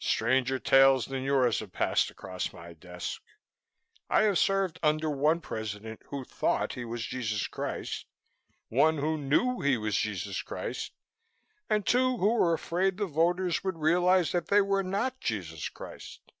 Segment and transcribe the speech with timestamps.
[0.00, 3.22] Stranger tales than yours have passed across my desk.
[4.10, 8.04] I have served under one President who thought he was Jesus Christ,
[8.68, 10.92] one who knew he was Jesus Christ
[11.70, 16.32] and two who were afraid the voters would realize that they were not Jesus Christ.